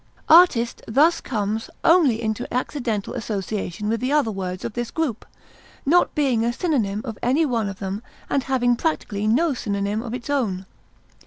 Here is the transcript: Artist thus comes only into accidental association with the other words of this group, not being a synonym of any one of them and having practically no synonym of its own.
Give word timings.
Artist 0.29 0.81
thus 0.87 1.21
comes 1.21 1.69
only 1.83 2.23
into 2.23 2.51
accidental 2.51 3.13
association 3.13 3.87
with 3.87 3.99
the 4.01 4.11
other 4.11 4.31
words 4.31 4.65
of 4.65 4.73
this 4.73 4.89
group, 4.89 5.27
not 5.85 6.15
being 6.15 6.43
a 6.43 6.51
synonym 6.51 7.03
of 7.05 7.19
any 7.21 7.45
one 7.45 7.69
of 7.69 7.77
them 7.77 8.01
and 8.27 8.41
having 8.45 8.75
practically 8.75 9.27
no 9.27 9.53
synonym 9.53 10.01
of 10.01 10.15
its 10.15 10.27
own. 10.27 10.65